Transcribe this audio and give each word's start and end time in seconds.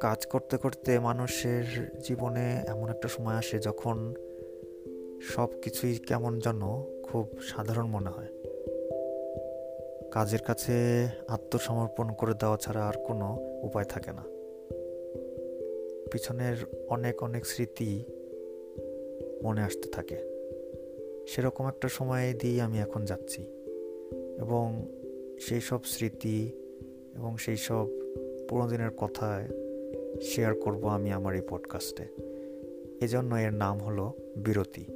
কাজ 0.00 0.26
করতে 0.26 0.56
করতে 0.56 0.98
মানুষের 0.98 1.64
জীবনে 2.00 2.64
এমন 2.66 2.88
একটা 2.88 3.08
সময় 3.08 3.34
আসে 3.34 3.58
যখন 3.58 4.14
সব 5.22 5.48
কিছুই 5.62 5.96
কেমন 5.96 6.38
যেন 6.38 6.60
খুব 7.02 7.30
সাধারণ 7.40 7.86
মনে 7.86 8.10
হয়। 8.10 8.26
কাজের 10.10 10.38
কাছে 10.40 10.72
আত্মসমর্পণ 11.28 12.12
করে 12.12 12.34
দেওয়া 12.34 12.56
ছাড়া 12.56 12.88
আর 12.88 12.92
কোনো 13.06 13.38
উপায় 13.62 13.84
থাকে 13.84 14.12
না। 14.12 14.24
পিছনের 16.12 16.56
অনেক 16.88 17.22
অনেক 17.22 17.46
স্মৃতি 17.46 18.04
মনে 19.42 19.62
আসতে 19.62 19.88
থাকে। 19.88 20.16
সেরকম 21.28 21.68
একটা 21.68 21.88
সময় 21.88 22.34
দিয়ে 22.38 22.62
আমি 22.62 22.78
এখন 22.78 23.04
যাচ্ছি। 23.04 23.42
এবং 24.38 24.86
সেই 25.40 25.60
সব 25.60 25.84
স্মৃতি 25.84 26.52
এবং 27.16 27.36
সেই 27.36 27.56
সব 27.56 27.88
পুরোনো 28.48 28.68
দিনের 28.70 28.90
কথায় 28.90 29.65
শেয়ার 30.22 30.54
করব 30.54 30.86
আমি 30.86 31.12
আমার 31.12 31.34
এই 31.34 31.42
পডকাস্টে 31.48 32.04
এজন্য 33.02 33.34
এর 33.34 33.52
নাম 33.52 33.78
হলো 33.78 34.12
বিরতি। 34.36 34.86